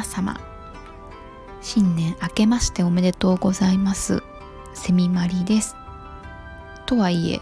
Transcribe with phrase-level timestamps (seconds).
[0.00, 0.40] 皆様
[1.60, 4.22] 新年明けましておめでとうございます。
[4.72, 5.76] セミマリです。
[6.86, 7.40] とはいえ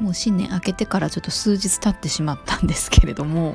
[0.00, 3.54] もう新年明けてからちょっと数日経ってしまったんですけれども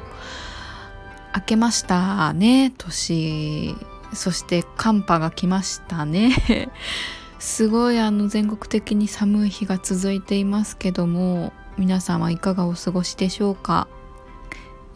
[1.35, 3.75] 明けましたね年。
[4.13, 6.69] そして寒波が来ましたね。
[7.39, 13.87] すごいあの全国的に寒い日が続いていますけども皆さんはいかがお過ごしでしょうか？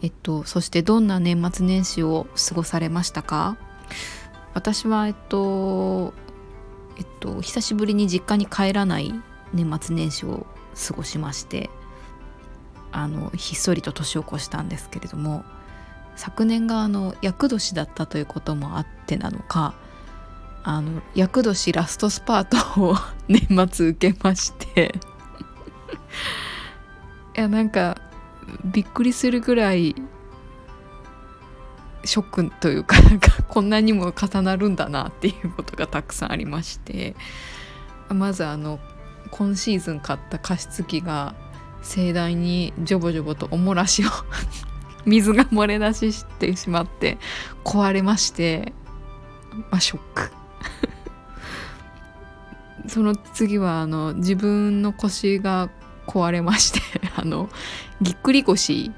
[0.04, 3.56] えっとそしてどんな年末年始を過ごされましたか？
[4.52, 6.12] 私はえっと
[6.98, 9.14] えっと久しぶりに実家に帰らない
[9.54, 10.46] 年末年始を
[10.88, 11.70] 過ごしまして
[12.92, 15.42] あのひっそりと年を越したんですけれども
[16.16, 19.74] 昨年があの厄年だったということもあってなのか
[20.64, 22.44] あの厄年ラストスパー
[22.76, 22.94] トを
[23.26, 24.94] 年末受けまして。
[27.36, 27.93] いやなんか
[28.64, 29.94] びっくりするぐらい
[32.04, 37.14] ショックというかなんかこんなにも重なるんだなっていうことがたくさんありまして。
[38.10, 38.78] まずあの
[39.30, 41.34] 今シーズン買った加湿器が
[41.82, 44.08] 盛大にジョボジョボとおもらしを
[45.04, 47.18] 水が漏れ出ししてしまって
[47.64, 48.72] 壊れまして。
[49.70, 50.30] まあショック。
[52.88, 55.70] その次はあの自分の腰が
[56.06, 56.80] 壊れまして。
[57.16, 57.48] あの
[58.00, 58.92] ぎっくり腰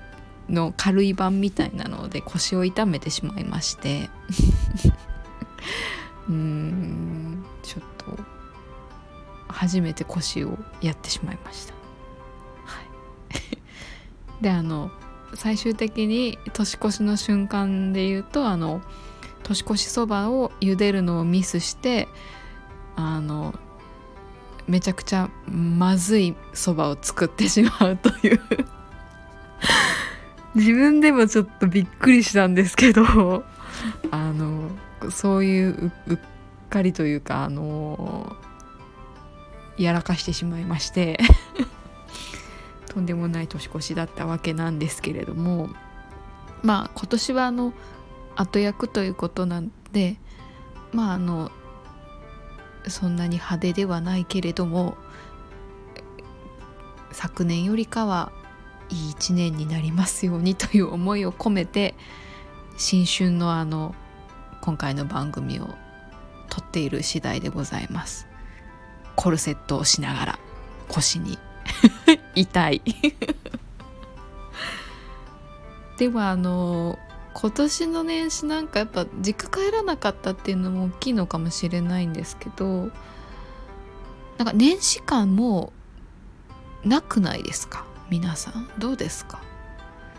[0.48, 4.11] の軽い版みたいなので腰を痛めてしまいまして。
[6.28, 8.19] うーんちょっと
[9.48, 11.75] 初めて腰をやってしまいました。
[12.64, 14.91] はい、 であの
[15.34, 18.81] 最終的に年越しの瞬間で言うとあの
[19.42, 22.08] 年越しそばを茹でるのをミスして
[22.97, 23.55] あの
[24.66, 28.41] めちゃくちゃまずいそばを作ってしまうという。
[30.54, 33.44] 自分でもちょっとびっくりしたんですけど
[34.10, 34.70] あの
[35.10, 36.19] そういううっ
[36.70, 38.36] かりというかあの
[39.76, 41.19] やらかしてしまいまして
[42.88, 45.69] とんでもない年越しだったわけなんですけれども
[46.62, 47.75] まあ今年はあの
[48.36, 50.19] 後役ということなんで
[50.92, 51.50] まああの
[52.88, 54.97] そんなに派手ではないけれども
[57.12, 58.31] 昨年よりかは
[58.91, 61.94] いい一年になりますようにという思いを込めて
[62.76, 63.94] 新春のあの
[64.60, 65.69] 今回の番組を
[66.50, 68.26] 撮っている次第でございます。
[69.16, 70.38] コルセットをしながら
[70.88, 71.38] 腰に
[72.34, 72.82] 痛い。
[75.98, 76.98] ではあの
[77.32, 82.91] 今年の年始なんかやっぱ実家帰らなかったっていうのも大きいのかもしれないんですけど
[84.38, 85.72] なんか年始感も
[86.84, 87.85] なくないですか？
[88.11, 89.41] 皆さんどうですか？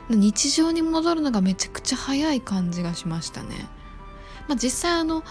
[0.10, 3.68] 日常に戻るのがめちゃくちゃ早い感じがしましたね。
[4.48, 5.24] まあ、実際あの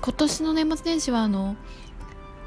[0.00, 1.56] 今年の年末年始はあの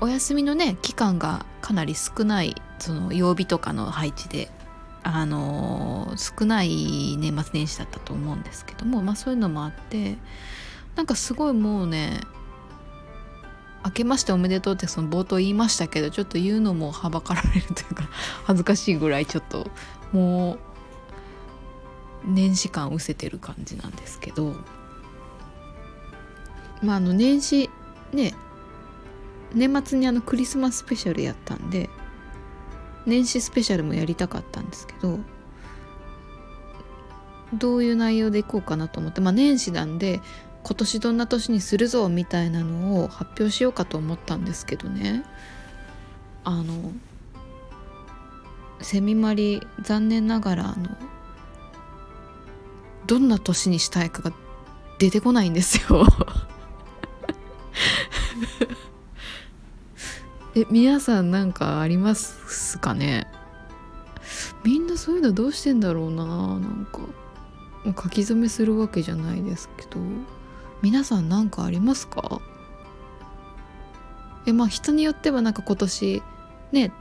[0.02, 4.50] お休みのね期間がかなり少ないその曜日とかの配置で
[5.04, 10.18] あの少ない年末年始だったと思うんですけどもまあそういうのもあって
[10.96, 12.22] なんかすごいもうね
[13.85, 18.09] 明けましておめでとうってその冒頭言いましたけどちょっと言うのもはばかられるというか
[18.45, 19.69] 恥ずかしいぐらいちょっと
[20.12, 20.59] もう
[22.25, 24.53] 年始感失せてる感じなんですけど。
[26.81, 27.69] まああの年始
[28.13, 28.34] ね
[29.53, 31.90] 年末にあのクリスマススペシャルやったんで
[33.06, 35.19] 年始スペシャルもやりたかったんですけど
[37.56, 40.22] どういう内容でいこうかなと思ってまあ年始なんで
[40.64, 45.24] 今年どんな年にするぞみたいなのを発表しようかと思ったんですけどね。
[46.44, 46.92] あの
[48.81, 50.90] セミマリ残念ながらあの
[53.06, 54.31] どんな年にしたいかが
[55.00, 56.06] 出てこないんですよ。
[60.56, 63.28] え皆さんなんかありますかね？
[64.64, 67.00] みんなそういうのどうしてんだろうななんか。
[67.85, 70.00] 書き初めするわけじゃないですけど。
[70.81, 72.41] 皆さん何かありますか？
[74.46, 76.23] えまあ人によってはなんか今年
[76.72, 76.91] ね、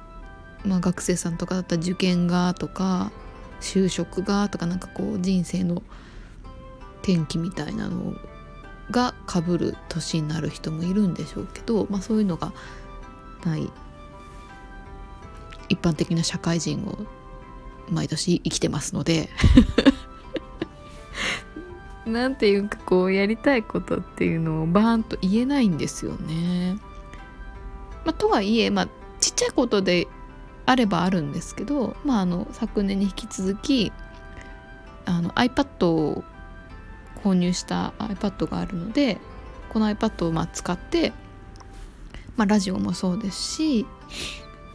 [0.65, 3.13] まあ、学生さんとかだったら受験がとか
[3.61, 5.83] 就職がとかなんかこう人生の
[7.03, 8.15] 転機みたいなの
[8.91, 12.53] がかぶる年になる人もいるんでしょうけど、まあ、そういうのが
[13.45, 13.71] ない
[15.69, 16.99] 一般的な社会人を
[17.89, 19.29] 毎年生きてますので。
[22.09, 26.79] なんていうかこうやりたいことっていうのをバーンと言えないんですよね。
[28.05, 28.89] まあ、とはいえ、まあ、
[29.21, 30.09] ちっちゃいことで
[30.67, 33.93] あればあるんですけど、まあ、あの昨年に引き続き
[35.05, 36.25] あの iPad を
[37.23, 39.19] 購入した iPad があるので
[39.71, 41.13] この iPad をま使って、
[42.37, 43.87] まあ、ラジオもそうですし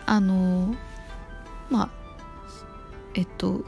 [0.06, 0.76] あの
[1.70, 1.90] まあ
[3.14, 3.64] えっと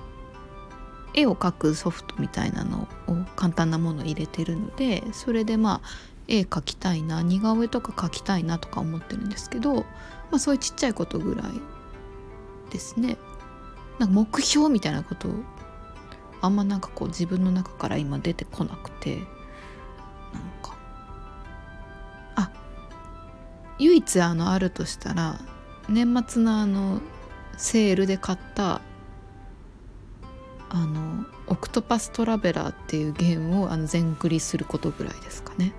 [1.15, 5.87] 絵を描くソフトみたいなのを簡単なものを入れてるのでそれでまあ
[6.27, 9.83] 絵描きたいな似顔絵とか描きたいなとか思ってるんですけど、ま
[10.33, 11.45] あ、そういうちっちゃいことぐらい
[12.71, 13.17] ですね。
[13.99, 15.29] なんか目標みたいなこと
[16.41, 19.23] あんまなんかこう自分の中から今出てこなくてなん
[20.61, 20.75] か
[22.35, 22.51] あ
[23.79, 25.39] 唯一あのあるとしたら
[25.87, 26.99] 年末のあの
[27.57, 28.81] セールで買った
[30.75, 35.73] あの「オクトパストラベラー」っていうゲームをあの全クリすることぐらいですかね。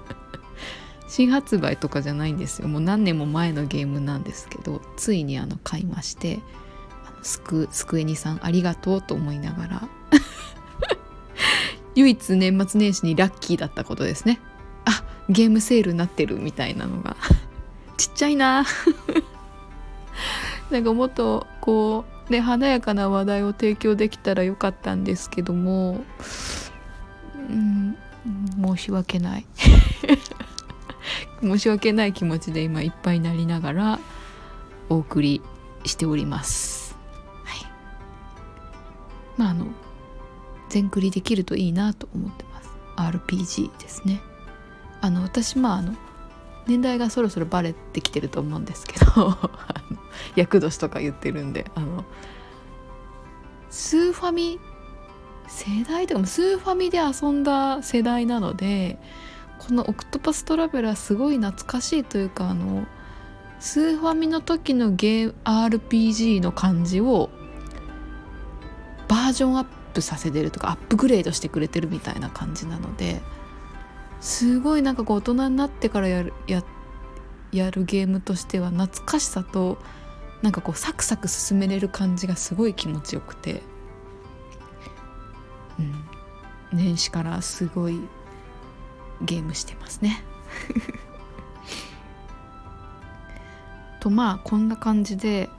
[1.06, 2.68] 新発売とかじゃないんですよ。
[2.68, 6.40] もう何年も前のゲームなんですけどついにあの買いまして
[7.22, 9.88] すくすくえにさんありがとうと思いながら
[11.94, 14.40] 唯一年末年始にラッキーだったことですね。
[14.86, 17.16] あゲームセールになってるみたいなのが。
[17.98, 18.64] ちっちゃいな。
[20.70, 26.02] なんかもっとこううね華やかな話題を提供できたらよかったんですけども
[27.36, 27.96] うん
[28.62, 29.46] 申し訳ない
[31.42, 34.00] 申し訳ない気持ちで今いっぱいになりながら
[34.88, 35.42] お送り
[35.84, 36.96] しております。
[37.44, 37.66] はい、
[39.38, 39.66] まああの
[40.68, 42.70] 全クリできるといいなと思ってます。
[42.96, 44.20] RPG ですね。
[45.00, 45.94] あの私まああの
[46.66, 49.38] 年代がそろそろバレてきてると思うんですけど
[50.36, 52.04] 厄年とか言ってるんであの
[53.70, 54.58] スーファミ
[55.46, 58.98] 世代とかもスーファミで遊んだ世代なので
[59.58, 62.86] この「オクトパストラベラー」すごい懐かしいというかあの
[63.58, 67.30] スーファミの時のゲーム RPG の感じを
[69.06, 73.20] バージョンアップさせてるとかアップグレードしてくれてるみたいな感じなので
[74.20, 76.62] すごいなんかこう大人になってからやるや
[77.52, 79.78] やるゲームとしては懐かしさと
[80.42, 83.62] なんかこうサクサク進めれる感じがすごい気持ちよくて、
[85.78, 86.04] うん、
[86.72, 88.00] 年始からすごい
[89.22, 90.22] ゲームしてますね。
[94.00, 95.50] とまあこんな感じで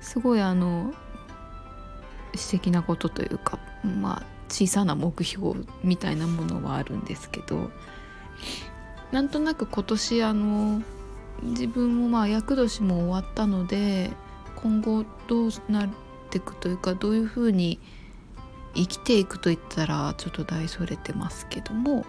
[0.00, 0.92] すごいあの
[2.34, 7.70] 素敵なことというかまあ小さな目標みたいなものはあるんですけど
[9.10, 10.82] なんとなく今年あの
[11.42, 14.10] 自分もまあ厄年も終わったので
[14.56, 15.88] 今後どうなっ
[16.30, 17.78] ていくというかどういうふうに
[18.74, 22.04] 生きていくといったらちょっと大それてますけども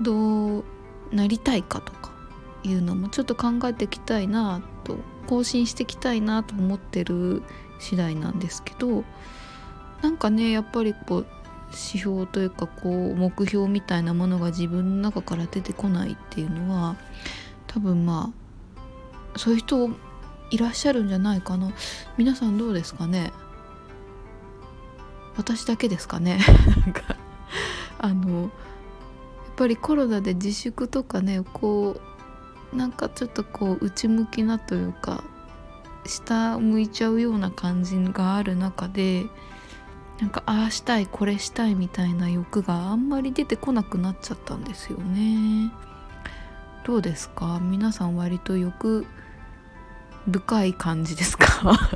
[0.00, 0.64] どう
[1.12, 2.12] なりたいかとか
[2.62, 7.42] いうのもちょっと考えていきたいなと更新していきたいなと思ってる
[7.78, 9.04] 次第なんですけど
[10.02, 11.26] なんかねやっぱりこう
[11.70, 16.96] 指標というかこう目標みたいなものが自分の中から出てこないっていうのは
[17.76, 18.32] 多分ま
[19.34, 19.90] あそういう人
[20.50, 21.72] いらっしゃるんじゃないかな。
[22.16, 23.34] 皆さんどうですかね？
[25.36, 26.38] 私だけですかね？
[26.86, 27.02] なんか
[27.98, 28.50] あのやっ
[29.56, 32.00] ぱりコロナで自粛とかねこ
[32.72, 35.22] うなんかちょっとこう内向きなというか
[36.06, 39.26] 下向いちゃうような感じがある中で
[40.18, 45.70] なんかああしたいこれしたいみたいな欲があんまり出てこなくなっちゃったんですよね。
[46.86, 47.58] どうですか？
[47.60, 49.06] 皆さん割と欲
[50.30, 51.90] 深い感じですか？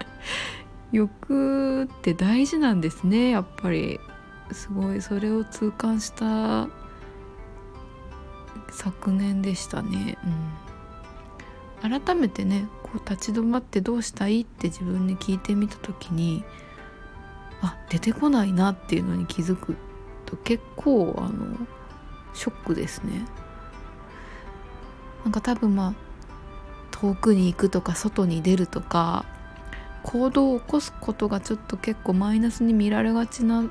[0.92, 3.98] 欲って大事なんですねやっぱり。
[4.52, 5.00] すごい。
[5.00, 6.68] それを痛感した
[8.70, 10.18] 昨年でしたね、
[11.82, 16.44] うん、改めてねこう立ち止まってどうしたいって自分に聞いてみた時に
[17.62, 19.76] あ出てこないなっていうのに気づく
[20.26, 21.56] と結構あの
[22.34, 23.24] ショックですね。
[25.28, 25.94] なんか多分まあ
[26.90, 29.26] 遠くに行くとか外に出るとか
[30.02, 33.64] 行動を起こすことがちょっと結構マイナスに見られがちな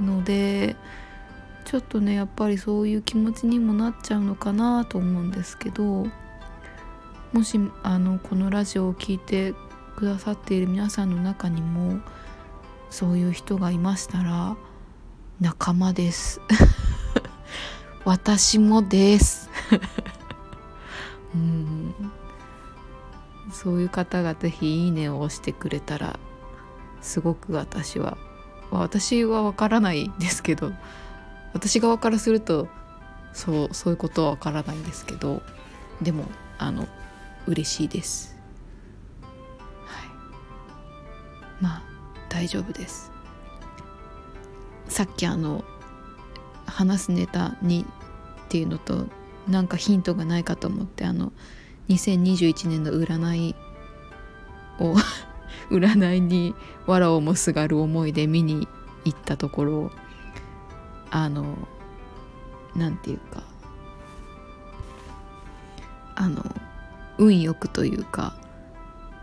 [0.00, 0.76] ので
[1.66, 6.06] ちょっとねやっぱりそういう気持ちにもなっちゃうのかなと思うんですけど
[7.34, 9.52] もしあのこのラジオを聴いて
[9.94, 12.00] くださっている皆さんの中にも
[12.88, 14.56] そういう人がいましたら
[15.38, 16.40] 仲間です。
[18.06, 19.50] 私もです。
[21.34, 21.94] うん
[23.52, 26.18] そういう方が是非いいねを押してくれたら
[27.00, 28.16] すごく私は
[28.70, 30.72] 私は分からないですけど
[31.52, 32.68] 私側からすると
[33.32, 35.42] そうそういうことは分からないんですけど
[36.00, 36.24] でも
[36.58, 36.86] あの
[37.46, 38.36] 嬉しいです。
[39.86, 40.08] はい。
[41.60, 41.82] まあ
[42.28, 43.10] 大丈夫です。
[44.88, 45.64] さっきあの
[46.66, 47.86] 話すネタに
[48.46, 49.06] っていうのと
[49.50, 51.32] なんかヒントがないかと思ってあの
[51.88, 53.54] 2021年の占い
[54.78, 54.94] を
[55.70, 56.54] 占いに
[56.86, 58.68] 藁をもすがる思いで見に
[59.04, 59.90] 行ったところ
[61.10, 61.68] あの
[62.74, 63.42] なんていうか
[66.14, 66.44] あの
[67.18, 68.36] 運よくというか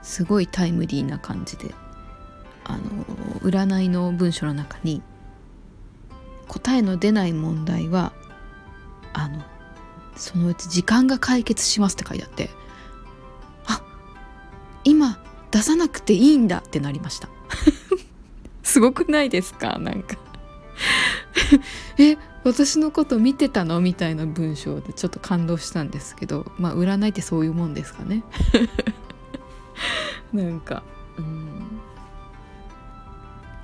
[0.01, 1.73] すごいタイムリーな感じで
[2.65, 2.81] あの
[3.41, 5.01] 占いの文章の中に
[6.47, 8.13] 答えの出ない問題は
[9.13, 9.43] あの
[10.17, 12.49] そのうち時間が解決しますって書いてあって
[13.65, 13.81] あ
[14.83, 15.19] 今
[15.51, 17.29] 出さなくていいんだってなりました。
[18.63, 19.77] すごくないですか？
[19.79, 20.17] なんか。
[21.97, 23.79] え私のこと見てたの？
[23.81, 28.23] みたいな文章でちょっと感動したんですけどまあ占いってそういうもんですかね？
[30.33, 30.83] なんか
[31.17, 31.61] うん。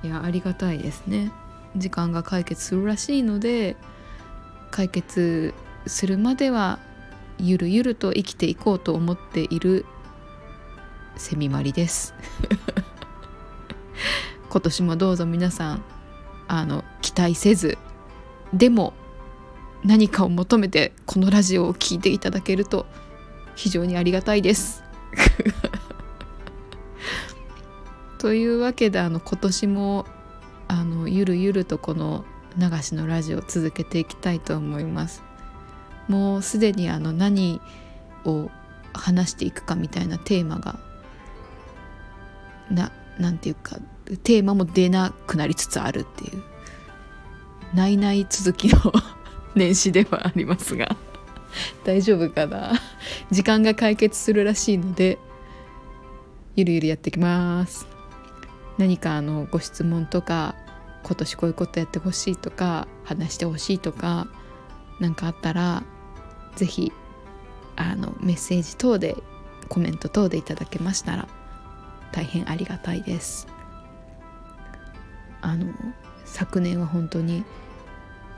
[0.02, 1.30] いやありがたいですね。
[1.76, 3.76] 時間が解決するらしいので
[4.70, 5.52] 解決
[5.86, 6.78] するまでは
[7.38, 9.84] ゆるゆると生きていこうと思っている
[11.16, 12.14] セミマリです。
[14.50, 15.84] 今年もどうぞ皆さん
[16.46, 17.76] あの期待せず
[18.52, 18.92] でも
[19.84, 22.86] 何かを求めてこのラジオを聴いていただけると
[23.56, 24.82] 非常にありがたいです。
[28.18, 30.06] というわけであの今年も
[30.68, 32.24] あのゆるゆるとこの
[32.56, 35.22] 流しのラジオを続けていきたいと思います。
[36.08, 37.60] もうすでにあの何
[38.24, 38.50] を
[38.92, 40.78] 話していくかみたいなテーマが
[42.70, 43.76] ななんていうか
[44.22, 46.42] テーマも出なくなりつつあるっていう
[47.74, 48.92] ないない続きの
[49.54, 50.96] 年始ではありますが
[51.84, 52.72] 大丈夫かな？
[53.30, 55.18] 時間が解決するらしいので
[56.56, 57.86] ゆるゆるやっていきます。
[58.78, 60.56] 何かあのご質問とか
[61.04, 64.26] 今年こういうことやってほしいとか話してほしいとか
[64.98, 65.84] 何かあったら
[66.56, 66.92] 是非
[67.76, 69.16] あのメッセージ等で
[69.68, 71.28] コメント等でいただけましたら
[72.12, 73.48] 大変ありがたいです。
[75.40, 75.72] あの
[76.24, 77.44] 昨年は本当に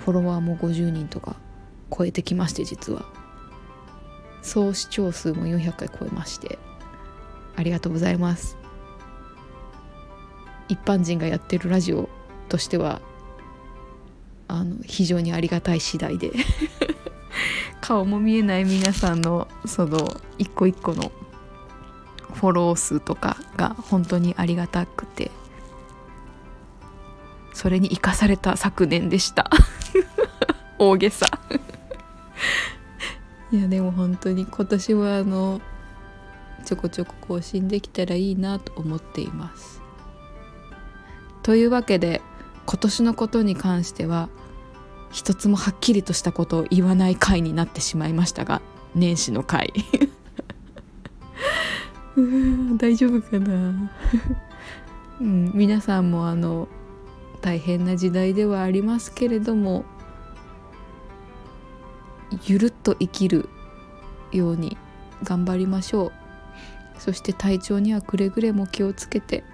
[0.01, 1.37] フォロワーも50人とか
[1.97, 3.05] 超えてきまして実は。
[4.43, 6.61] 総視聴数も400回超えまして
[7.57, 8.57] ありがとうございます。
[10.69, 12.09] 一般人がやってるラジオ
[12.49, 13.01] としては
[14.47, 16.31] あの非常にありがたい次第で。
[17.87, 21.13] 顔も見えない皆さんのその一個一個の
[22.35, 25.31] フォロー数とかが本当にありがたくて
[27.55, 29.49] それに生かされた昨年でした。
[30.81, 31.27] 大げさ。
[33.53, 35.61] いやでも本当に今年はあの
[36.65, 39.81] ちょこちょこ更新できたらいいなと思っています。
[41.45, 42.21] というわけで
[42.67, 44.29] 今年のことに関しては
[45.17, 48.61] 一つもはっきりとしたことを言わない回になってしまいましたが
[48.95, 49.73] 年始の回。
[52.77, 53.91] 大丈夫かな、
[55.21, 56.69] うん、皆さんもあの
[57.41, 59.87] 大変な時代ではありますけれども
[62.45, 63.49] ゆるっと生きる
[64.33, 64.77] ように
[65.23, 66.13] 頑張りましょう。
[66.99, 69.45] そして体調にはくれぐれも気をつけて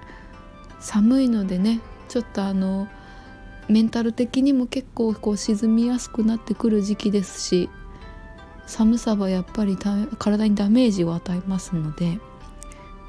[0.81, 2.89] 寒いのでねちょっとあの
[3.69, 7.71] メンタル的にも結構こう沈みやすくなってくる時期ですし
[8.67, 9.77] 寒さはやっぱり
[10.19, 12.19] 体にダメージを与えますので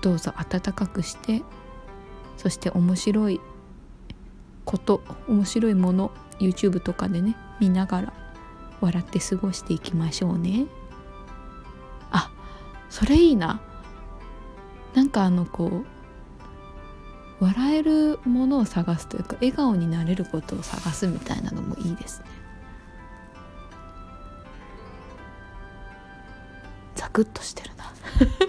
[0.01, 1.41] どうぞ暖かくして
[2.37, 3.39] そして面白い
[4.65, 8.13] こと面白いもの YouTube とかでね見ながら
[8.81, 10.65] 笑って過ごしていきましょうね。
[12.11, 12.31] あ
[12.89, 13.61] それいいな。
[14.93, 15.85] なんかあのこう
[17.43, 22.25] 笑えるものを探すというか笑顔になれることを探すみたいなのもいいですね。
[26.95, 27.91] ザクッとしてるな。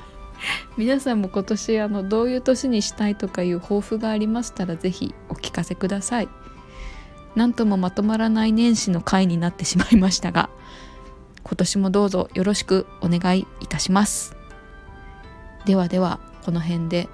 [0.79, 6.29] 皆さんも今年あのどういう年にしたいとかいう抱負がありましたら是非お聞かせください。
[7.35, 10.51] 何ともまとまらない年始の回になってしまいましたが
[11.43, 14.37] 今年もどうぞよろしくお願いいたします。
[15.65, 17.09] ではではこの辺で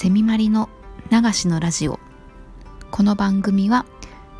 [0.00, 0.68] セミマリの
[1.10, 1.98] 流しのラジオ。
[2.92, 3.84] この番組は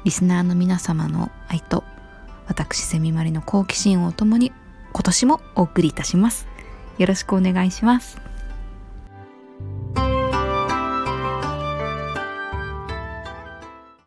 [0.04, 1.82] リスナーの皆様の愛と
[2.46, 4.52] 私セミマリの好奇心をともに
[4.92, 6.46] 今年もお送りいたします。
[6.98, 8.27] よろしくお願いします。